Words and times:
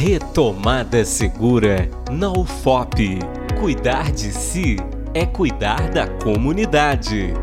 Retomada 0.00 1.04
Segura 1.04 1.90
na 2.08 2.30
UFOP. 2.30 3.18
Cuidar 3.58 4.12
de 4.12 4.30
si 4.30 4.76
é 5.12 5.26
cuidar 5.26 5.90
da 5.90 6.06
comunidade. 6.06 7.34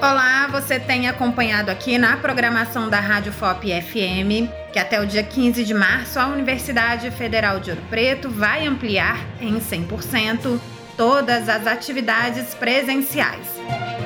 Olá, 0.00 0.48
você 0.50 0.80
tem 0.80 1.06
acompanhado 1.06 1.70
aqui 1.70 1.98
na 1.98 2.16
programação 2.16 2.88
da 2.88 2.98
Rádio 2.98 3.30
FOP 3.30 3.68
FM 3.78 4.48
que 4.72 4.78
até 4.78 4.98
o 5.02 5.06
dia 5.06 5.22
15 5.22 5.64
de 5.64 5.74
março 5.74 6.18
a 6.18 6.28
Universidade 6.28 7.10
Federal 7.10 7.60
de 7.60 7.72
Ouro 7.72 7.82
Preto 7.90 8.30
vai 8.30 8.66
ampliar 8.66 9.20
em 9.38 9.60
100% 9.60 10.58
todas 10.96 11.46
as 11.46 11.66
atividades 11.66 12.54
presenciais. 12.54 13.46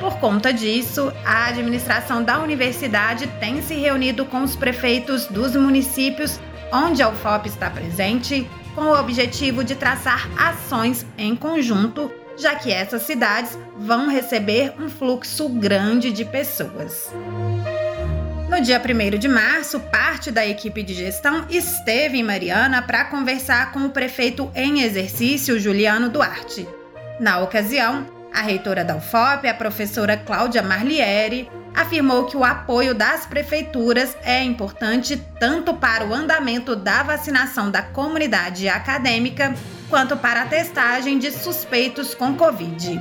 Por 0.07 0.19
conta 0.19 0.53
disso, 0.53 1.11
a 1.25 1.47
administração 1.47 2.23
da 2.23 2.39
universidade 2.39 3.27
tem 3.41 3.61
se 3.61 3.73
reunido 3.73 4.25
com 4.25 4.41
os 4.41 4.55
prefeitos 4.55 5.25
dos 5.25 5.53
municípios 5.53 6.39
onde 6.71 7.03
a 7.03 7.09
UFOP 7.09 7.49
está 7.49 7.69
presente, 7.69 8.49
com 8.73 8.83
o 8.83 8.97
objetivo 8.97 9.65
de 9.65 9.75
traçar 9.75 10.29
ações 10.37 11.05
em 11.17 11.35
conjunto, 11.35 12.09
já 12.37 12.55
que 12.55 12.71
essas 12.71 13.01
cidades 13.01 13.59
vão 13.77 14.07
receber 14.09 14.73
um 14.79 14.87
fluxo 14.87 15.49
grande 15.49 16.09
de 16.13 16.23
pessoas. 16.23 17.13
No 18.49 18.61
dia 18.61 18.81
1 18.81 19.17
de 19.17 19.27
março, 19.27 19.77
parte 19.77 20.31
da 20.31 20.47
equipe 20.47 20.83
de 20.83 20.93
gestão 20.93 21.45
esteve 21.49 22.17
em 22.17 22.23
Mariana 22.23 22.81
para 22.81 23.03
conversar 23.03 23.73
com 23.73 23.79
o 23.79 23.89
prefeito 23.89 24.49
em 24.55 24.83
exercício, 24.83 25.59
Juliano 25.59 26.07
Duarte. 26.07 26.65
Na 27.19 27.39
ocasião, 27.39 28.15
a 28.33 28.41
reitora 28.41 28.83
da 28.83 28.95
UFOP, 28.95 29.47
a 29.47 29.53
professora 29.53 30.17
Cláudia 30.17 30.61
Marliere, 30.61 31.49
afirmou 31.75 32.25
que 32.25 32.35
o 32.35 32.43
apoio 32.43 32.93
das 32.93 33.25
prefeituras 33.25 34.17
é 34.23 34.43
importante 34.43 35.17
tanto 35.39 35.73
para 35.73 36.05
o 36.05 36.13
andamento 36.13 36.75
da 36.75 37.03
vacinação 37.03 37.69
da 37.69 37.81
comunidade 37.81 38.67
acadêmica 38.67 39.53
quanto 39.89 40.17
para 40.17 40.41
a 40.41 40.45
testagem 40.45 41.19
de 41.19 41.31
suspeitos 41.31 42.15
com 42.15 42.35
Covid. 42.35 42.99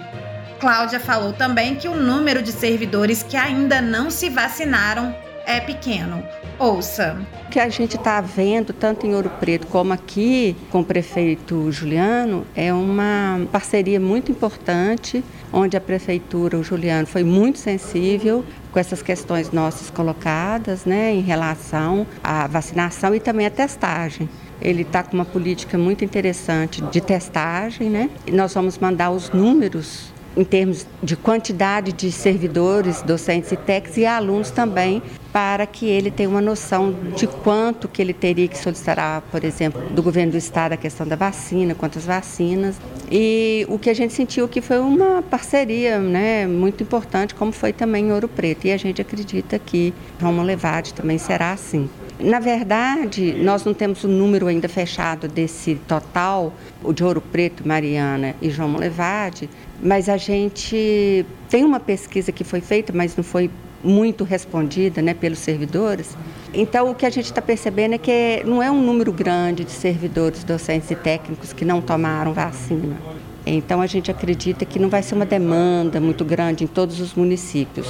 Cláudia 0.61 1.01
falou 1.01 1.33
também 1.33 1.75
que 1.75 1.89
o 1.89 1.95
número 1.95 2.43
de 2.43 2.53
servidores 2.53 3.23
que 3.23 3.37
ainda 3.37 3.81
não 3.81 4.11
se 4.11 4.29
vacinaram 4.29 5.15
é 5.47 5.61
pequeno. 5.61 6.23
Ouça. 6.59 7.17
O 7.47 7.51
que 7.51 7.61
a 7.61 7.69
gente 7.69 7.97
está 7.97 8.21
vendo, 8.21 8.73
tanto 8.73 9.07
em 9.07 9.15
Ouro 9.15 9.31
Preto 9.41 9.67
como 9.69 9.93
aqui, 9.93 10.57
com 10.71 10.81
o 10.81 10.85
prefeito 10.85 11.71
Juliano, 11.71 12.45
é 12.55 12.73
uma 12.73 13.47
parceria 13.53 14.01
muito 14.01 14.33
importante, 14.33 15.25
onde 15.53 15.77
a 15.77 15.81
prefeitura, 15.81 16.59
o 16.59 16.65
Juliano, 16.65 17.07
foi 17.07 17.23
muito 17.23 17.59
sensível 17.59 18.45
com 18.73 18.79
essas 18.79 19.01
questões 19.01 19.53
nossas 19.53 19.89
colocadas, 19.89 20.85
né, 20.85 21.15
em 21.15 21.21
relação 21.21 22.07
à 22.23 22.47
vacinação 22.47 23.15
e 23.15 23.21
também 23.21 23.47
à 23.47 23.51
testagem. 23.51 24.29
Ele 24.61 24.83
está 24.83 25.03
com 25.03 25.15
uma 25.15 25.25
política 25.25 25.79
muito 25.79 26.05
interessante 26.05 26.83
de 26.83 27.01
testagem, 27.01 27.91
né? 27.91 28.09
E 28.27 28.33
nós 28.33 28.55
vamos 28.55 28.79
mandar 28.79 29.11
os 29.11 29.31
números 29.31 30.11
em 30.37 30.45
termos 30.45 30.87
de 31.03 31.17
quantidade 31.17 31.93
de 31.93 32.13
servidores, 32.13 33.03
docentes 33.03 33.51
e 33.53 33.57
técnicos 33.57 33.97
e 33.97 34.05
alunos 34.05 34.51
também, 34.51 35.03
para 35.33 35.67
que 35.67 35.87
ele 35.87 36.11
tenha 36.11 36.29
uma 36.29 36.41
noção 36.41 36.95
de 37.15 37.27
quanto 37.27 37.89
que 37.89 38.01
ele 38.01 38.13
teria 38.13 38.49
que 38.49 38.57
solicitar, 38.57 39.23
por 39.31 39.45
exemplo, 39.45 39.83
do 39.91 40.03
governo 40.03 40.33
do 40.33 40.39
estado 40.39 40.73
a 40.73 40.77
questão 40.77 41.07
da 41.07 41.17
vacina, 41.17 41.75
quantas 41.75 42.05
vacinas. 42.05 42.77
E 43.11 43.67
o 43.69 43.79
que 43.79 43.91
a 43.91 43.95
gente 43.95 44.13
sentiu 44.15 44.49
que 44.49 44.61
foi 44.61 44.79
uma 44.79 45.23
parceria 45.23 45.99
né, 45.99 46.47
muito 46.47 46.83
importante, 46.83 47.35
como 47.35 47.53
foi 47.53 47.73
também 47.73 48.07
em 48.07 48.13
Ouro 48.13 48.29
Preto. 48.29 48.67
E 48.67 48.73
a 48.73 48.77
gente 48.77 49.01
acredita 49.01 49.59
que 49.59 49.93
João 50.19 50.43
Levade 50.43 50.95
também 50.95 51.19
será 51.19 51.53
assim. 51.53 51.89
Na 52.19 52.39
verdade, 52.39 53.35
nós 53.35 53.65
não 53.65 53.75
temos 53.75 54.03
o 54.03 54.09
número 54.09 54.47
ainda 54.47 54.69
fechado 54.69 55.29
desse 55.29 55.75
total, 55.87 56.55
o 56.83 56.93
de 56.93 57.05
Ouro 57.05 57.21
Preto, 57.21 57.67
Mariana 57.67 58.35
e 58.41 58.49
João 58.49 58.77
Levade, 58.77 59.51
mas 59.83 60.09
a 60.09 60.17
gente 60.17 61.27
tem 61.51 61.63
uma 61.63 61.79
pesquisa 61.79 62.33
que 62.33 62.43
foi 62.43 62.63
feita, 62.63 62.91
mas 62.93 63.15
não 63.17 63.23
foi 63.23 63.51
muito 63.85 64.25
respondida 64.25 65.03
né, 65.03 65.13
pelos 65.13 65.39
servidores. 65.39 66.17
Então, 66.55 66.91
o 66.91 66.95
que 66.95 67.05
a 67.05 67.11
gente 67.11 67.27
está 67.27 67.43
percebendo 67.43 67.95
é 67.95 67.99
que 67.99 68.43
não 68.47 68.63
é 68.63 68.71
um 68.71 68.81
número 68.81 69.13
grande 69.13 69.63
de 69.63 69.73
servidores, 69.73 70.43
docentes 70.43 70.91
e 70.91 70.95
técnicos 70.95 71.53
que 71.53 71.65
não 71.65 71.83
tomaram 71.83 72.33
vacina. 72.33 72.97
Então, 73.45 73.83
a 73.83 73.87
gente 73.87 74.11
acredita 74.11 74.65
que 74.65 74.79
não 74.79 74.89
vai 74.89 75.03
ser 75.03 75.15
uma 75.15 75.27
demanda 75.27 76.01
muito 76.01 76.25
grande 76.25 76.65
em 76.65 76.67
todos 76.67 76.99
os 76.99 77.15
municípios. 77.15 77.87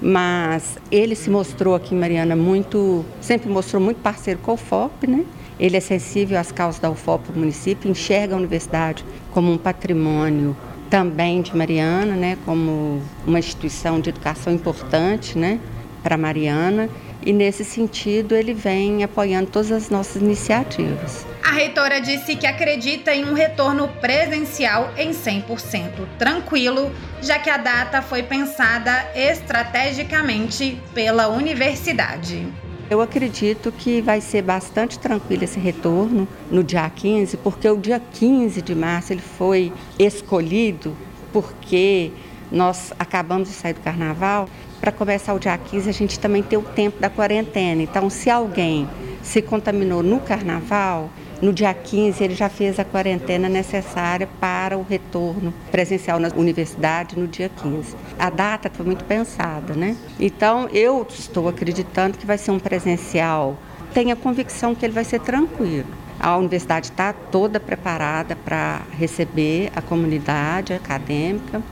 Mas 0.00 0.78
ele 0.90 1.14
se 1.14 1.30
mostrou 1.30 1.74
aqui 1.74 1.94
em 1.94 1.98
Mariana 1.98 2.34
muito, 2.34 3.04
sempre 3.20 3.48
mostrou 3.48 3.80
muito 3.80 4.00
parceiro 4.00 4.40
com 4.40 4.52
o 4.52 4.54
UFOP, 4.54 5.06
né? 5.06 5.24
Ele 5.58 5.76
é 5.76 5.80
sensível 5.80 6.38
às 6.38 6.50
causas 6.50 6.80
da 6.80 6.90
UFOP 6.90 7.30
no 7.32 7.40
município, 7.40 7.90
enxerga 7.90 8.34
a 8.34 8.38
universidade 8.38 9.04
como 9.30 9.52
um 9.52 9.58
patrimônio 9.58 10.56
também 10.90 11.42
de 11.42 11.56
Mariana, 11.56 12.14
né, 12.14 12.38
como 12.44 13.00
uma 13.26 13.38
instituição 13.38 13.98
de 13.98 14.10
educação 14.10 14.52
importante, 14.52 15.36
né, 15.36 15.58
para 16.02 16.16
Mariana, 16.16 16.88
e 17.24 17.32
nesse 17.32 17.64
sentido 17.64 18.34
ele 18.34 18.52
vem 18.52 19.02
apoiando 19.02 19.50
todas 19.50 19.72
as 19.72 19.90
nossas 19.90 20.22
iniciativas. 20.22 21.26
A 21.54 21.56
reitora 21.56 22.00
disse 22.00 22.34
que 22.34 22.48
acredita 22.48 23.14
em 23.14 23.24
um 23.24 23.32
retorno 23.32 23.86
presencial 24.00 24.92
em 24.98 25.12
100% 25.12 26.04
tranquilo, 26.18 26.90
já 27.22 27.38
que 27.38 27.48
a 27.48 27.56
data 27.56 28.02
foi 28.02 28.24
pensada 28.24 29.08
estrategicamente 29.14 30.82
pela 30.92 31.28
universidade. 31.28 32.44
Eu 32.90 33.00
acredito 33.00 33.70
que 33.70 34.02
vai 34.02 34.20
ser 34.20 34.42
bastante 34.42 34.98
tranquilo 34.98 35.44
esse 35.44 35.60
retorno 35.60 36.26
no 36.50 36.64
dia 36.64 36.90
15, 36.90 37.36
porque 37.36 37.68
o 37.68 37.76
dia 37.76 38.02
15 38.14 38.60
de 38.60 38.74
março 38.74 39.12
ele 39.12 39.22
foi 39.22 39.72
escolhido 39.96 40.96
porque 41.32 42.10
nós 42.50 42.92
acabamos 42.98 43.48
de 43.48 43.54
sair 43.54 43.74
do 43.74 43.80
carnaval. 43.80 44.48
Para 44.80 44.90
começar 44.90 45.32
o 45.32 45.38
dia 45.38 45.56
15, 45.56 45.88
a 45.88 45.92
gente 45.92 46.18
também 46.18 46.42
tem 46.42 46.58
o 46.58 46.62
tempo 46.62 46.98
da 46.98 47.08
quarentena. 47.08 47.80
Então, 47.80 48.10
se 48.10 48.28
alguém 48.28 48.88
se 49.22 49.40
contaminou 49.40 50.02
no 50.02 50.18
carnaval, 50.18 51.10
no 51.42 51.52
dia 51.52 51.74
15, 51.74 52.22
ele 52.22 52.34
já 52.34 52.48
fez 52.48 52.78
a 52.78 52.84
quarentena 52.84 53.48
necessária 53.48 54.28
para 54.40 54.78
o 54.78 54.82
retorno 54.82 55.52
presencial 55.70 56.18
na 56.18 56.28
universidade 56.28 57.18
no 57.18 57.26
dia 57.26 57.48
15. 57.48 57.96
A 58.18 58.30
data 58.30 58.70
foi 58.72 58.86
muito 58.86 59.04
pensada, 59.04 59.74
né? 59.74 59.96
Então, 60.18 60.68
eu 60.72 61.06
estou 61.08 61.48
acreditando 61.48 62.16
que 62.16 62.26
vai 62.26 62.38
ser 62.38 62.50
um 62.50 62.58
presencial. 62.58 63.58
Tenho 63.92 64.12
a 64.12 64.16
convicção 64.16 64.74
que 64.74 64.84
ele 64.84 64.92
vai 64.92 65.04
ser 65.04 65.20
tranquilo. 65.20 65.86
A 66.18 66.36
universidade 66.36 66.86
está 66.86 67.12
toda 67.12 67.60
preparada 67.60 68.36
para 68.36 68.82
receber 68.92 69.70
a 69.74 69.82
comunidade 69.82 70.72
acadêmica. 70.72 71.62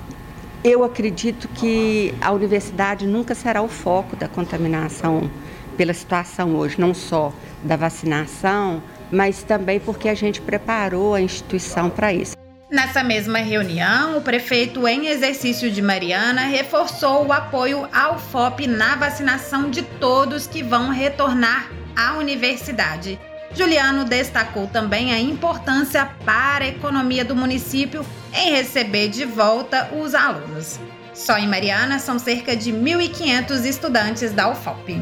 Eu 0.64 0.84
acredito 0.84 1.48
que 1.48 2.14
a 2.20 2.30
universidade 2.32 3.06
nunca 3.06 3.34
será 3.34 3.62
o 3.62 3.68
foco 3.68 4.14
da 4.14 4.28
contaminação 4.28 5.30
pela 5.76 5.94
situação 5.94 6.54
hoje, 6.54 6.80
não 6.80 6.92
só 6.92 7.32
da 7.64 7.76
vacinação, 7.76 8.82
mas 9.12 9.42
também 9.42 9.78
porque 9.78 10.08
a 10.08 10.14
gente 10.14 10.40
preparou 10.40 11.14
a 11.14 11.20
instituição 11.20 11.90
para 11.90 12.12
isso. 12.12 12.34
Nessa 12.70 13.04
mesma 13.04 13.38
reunião, 13.38 14.16
o 14.16 14.22
prefeito 14.22 14.88
em 14.88 15.08
exercício 15.08 15.70
de 15.70 15.82
Mariana 15.82 16.46
reforçou 16.46 17.26
o 17.26 17.32
apoio 17.32 17.86
ao 17.92 18.18
FOP 18.18 18.66
na 18.66 18.96
vacinação 18.96 19.68
de 19.68 19.82
todos 19.82 20.46
que 20.46 20.62
vão 20.62 20.88
retornar 20.88 21.70
à 21.94 22.14
universidade. 22.14 23.20
Juliano 23.54 24.06
destacou 24.06 24.66
também 24.66 25.12
a 25.12 25.20
importância 25.20 26.08
para 26.24 26.64
a 26.64 26.68
economia 26.68 27.22
do 27.22 27.36
município 27.36 28.02
em 28.32 28.52
receber 28.52 29.08
de 29.08 29.26
volta 29.26 29.90
os 29.94 30.14
alunos. 30.14 30.80
Só 31.12 31.36
em 31.36 31.46
Mariana 31.46 31.98
são 31.98 32.18
cerca 32.18 32.56
de 32.56 32.72
1.500 32.72 33.66
estudantes 33.66 34.32
da 34.32 34.48
UFOP. 34.48 34.98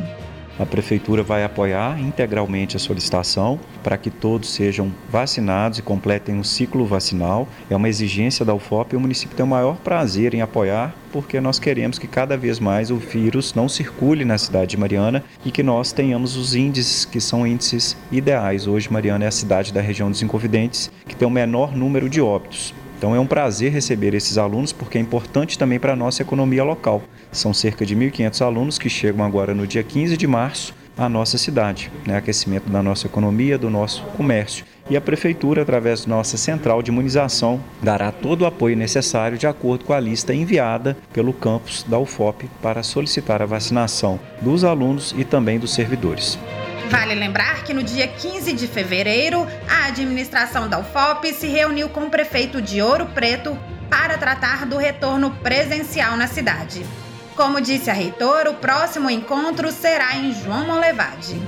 A 0.61 0.67
prefeitura 0.67 1.23
vai 1.23 1.43
apoiar 1.43 1.99
integralmente 1.99 2.77
a 2.77 2.79
solicitação 2.79 3.59
para 3.83 3.97
que 3.97 4.11
todos 4.11 4.51
sejam 4.51 4.93
vacinados 5.11 5.79
e 5.79 5.83
completem 5.83 6.39
o 6.39 6.45
ciclo 6.45 6.85
vacinal. 6.85 7.49
É 7.71 7.75
uma 7.75 7.89
exigência 7.89 8.45
da 8.45 8.53
UFOP 8.53 8.93
e 8.93 8.97
o 8.97 9.01
município 9.01 9.35
tem 9.35 9.43
o 9.43 9.49
maior 9.49 9.77
prazer 9.77 10.35
em 10.35 10.43
apoiar, 10.43 10.95
porque 11.11 11.41
nós 11.41 11.59
queremos 11.59 11.99
que 11.99 12.07
cada 12.07 12.37
vez 12.37 12.61
mais 12.61 12.91
o 12.91 12.97
vírus 12.97 13.55
não 13.55 13.71
circule 13.71 14.23
na 14.23 14.37
cidade 14.37 14.73
de 14.73 14.77
Mariana 14.77 15.25
e 15.47 15.51
que 15.51 15.63
nós 15.63 15.93
tenhamos 15.93 16.37
os 16.37 16.55
índices 16.55 17.07
que 17.07 17.23
são 17.23 17.47
índices 17.47 17.97
ideais. 18.13 18.67
Hoje, 18.67 18.93
Mariana 18.93 19.25
é 19.25 19.29
a 19.29 19.33
cidade 19.33 19.73
da 19.73 19.81
região 19.81 20.11
dos 20.11 20.21
Inconfidentes 20.21 20.93
que 21.09 21.17
tem 21.17 21.27
o 21.27 21.31
menor 21.31 21.75
número 21.75 22.07
de 22.07 22.21
óbitos. 22.21 22.75
Então 23.01 23.15
é 23.15 23.19
um 23.19 23.27
prazer 23.27 23.73
receber 23.73 24.13
esses 24.13 24.37
alunos 24.37 24.75
porque 24.75 24.99
é 24.99 25.01
importante 25.01 25.59
também 25.59 25.81
para 25.81 25.95
a 25.95 25.97
nossa 25.97 26.21
economia 26.21 26.63
local. 26.63 27.03
São 27.33 27.55
cerca 27.55 27.87
de 27.87 27.97
1.500 27.97 28.45
alunos 28.45 28.79
que 28.79 28.91
chegam 28.91 29.25
agora 29.25 29.55
no 29.55 29.67
dia 29.67 29.83
15 29.83 30.19
de 30.19 30.27
março 30.27 30.75
à 30.99 31.09
nossa 31.09 31.39
cidade, 31.39 31.91
né? 32.07 32.19
aquecimento 32.19 32.69
da 32.69 32.83
nossa 32.83 33.07
economia, 33.07 33.57
do 33.57 33.71
nosso 33.71 34.03
comércio. 34.19 34.67
e 34.91 34.99
a 34.99 35.01
Prefeitura, 35.01 35.63
através 35.63 36.05
da 36.05 36.15
nossa 36.15 36.37
central 36.37 36.83
de 36.83 36.91
imunização, 36.91 37.59
dará 37.83 38.13
todo 38.13 38.43
o 38.43 38.47
apoio 38.47 38.77
necessário 38.77 39.39
de 39.39 39.47
acordo 39.47 39.87
com 39.87 39.95
a 39.95 40.01
lista 40.01 40.35
enviada 40.35 40.95
pelo 41.11 41.33
campus 41.33 41.83
da 41.85 41.99
UFOP 41.99 42.51
para 42.61 42.83
solicitar 42.83 43.41
a 43.41 43.47
vacinação 43.47 44.21
dos 44.43 44.63
alunos 44.63 45.15
e 45.17 45.25
também 45.25 45.59
dos 45.59 45.73
servidores. 45.73 46.39
Vale 46.91 47.15
lembrar 47.15 47.63
que 47.63 47.73
no 47.73 47.85
dia 47.85 48.09
15 48.09 48.53
de 48.53 48.67
fevereiro, 48.67 49.47
a 49.69 49.87
administração 49.87 50.69
da 50.69 50.81
UFOP 50.81 51.33
se 51.33 51.47
reuniu 51.47 51.89
com 51.89 52.07
o 52.07 52.11
prefeito 52.11 52.61
de 52.61 52.83
Ouro 52.83 53.07
Preto 53.07 53.57
para 53.89 54.19
tratar 54.19 54.67
do 54.67 54.77
retorno 54.77 55.31
presencial 55.37 56.17
na 56.17 56.27
cidade. 56.27 56.85
Como 57.37 57.61
disse 57.61 57.91
a 57.91 57.93
reitora, 57.93 58.51
o 58.51 58.55
próximo 58.55 59.09
encontro 59.09 59.71
será 59.71 60.17
em 60.17 60.35
João 60.35 60.67
Molevade. 60.67 61.41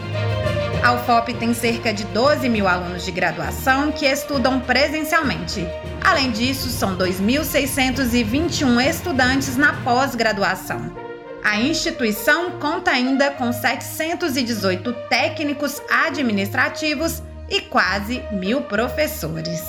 A 0.81 0.93
UFOP 0.93 1.35
tem 1.35 1.53
cerca 1.53 1.93
de 1.93 2.05
12 2.05 2.49
mil 2.49 2.69
alunos 2.69 3.05
de 3.05 3.11
graduação 3.11 3.91
que 3.91 4.07
estudam 4.07 4.61
presencialmente. 4.61 5.67
Além 6.05 6.31
disso, 6.31 6.69
são 6.69 6.97
2.621 6.97 8.81
estudantes 8.89 9.57
na 9.57 9.73
pós-graduação. 9.83 11.02
A 11.45 11.57
instituição 11.61 12.53
conta 12.53 12.93
ainda 12.93 13.31
com 13.33 13.53
718 13.53 14.93
técnicos 15.09 15.83
administrativos 15.91 17.23
e 17.49 17.61
quase 17.61 18.23
mil 18.33 18.63
professores. 18.63 19.61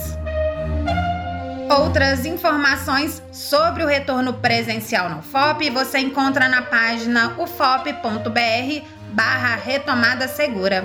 Outras 1.69 2.25
informações 2.25 3.21
sobre 3.31 3.83
o 3.83 3.87
retorno 3.87 4.33
presencial 4.33 5.09
no 5.09 5.19
UFOP 5.19 5.69
você 5.71 5.97
encontra 5.97 6.47
na 6.47 6.61
página 6.61 7.35
ufop.br 7.39 8.85
barra 9.11 9.55
retomada 9.55 10.27
segura. 10.27 10.83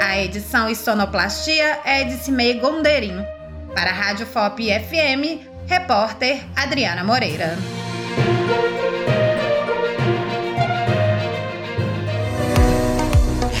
A 0.00 0.18
edição 0.18 0.70
e 0.70 0.74
sonoplastia 0.74 1.80
é 1.84 2.04
de 2.04 2.14
Cimei 2.14 2.58
Gonderim. 2.58 3.22
Para 3.74 3.90
a 3.90 3.94
Rádio 3.94 4.26
FOP 4.26 4.68
FM, 4.70 5.46
repórter 5.66 6.42
Adriana 6.56 7.04
Moreira. 7.04 7.58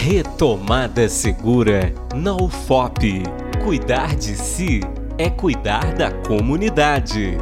Retomada 0.08 1.08
Segura 1.08 1.92
na 2.14 2.36
UFOP. 2.36 3.24
Cuidar 3.64 4.14
de 4.14 4.36
si 4.36 4.80
é 5.18 5.28
cuidar 5.28 5.96
da 5.96 6.12
comunidade. 6.12 7.36